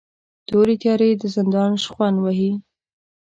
تورې 0.47 0.75
تیارې 0.81 1.09
د 1.21 1.23
زندان 1.35 1.71
شخوند 1.83 2.17
وهي 2.19 2.51